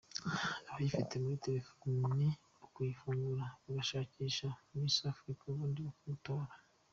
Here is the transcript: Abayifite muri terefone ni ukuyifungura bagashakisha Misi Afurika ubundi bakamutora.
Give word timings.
Abayifite 0.69 1.13
muri 1.23 1.37
terefone 1.45 1.97
ni 2.17 2.29
ukuyifungura 2.65 3.45
bagashakisha 3.63 4.47
Misi 4.79 5.01
Afurika 5.13 5.41
ubundi 5.47 5.79
bakamutora. 5.87 6.53